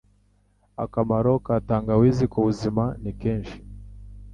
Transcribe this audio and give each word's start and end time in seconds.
Akamaro 0.83 1.33
ka 1.45 1.55
tangawizi 1.67 2.25
ku 2.31 2.39
buzima 2.45 2.83
ni 3.01 3.11
kenshi 3.21 3.57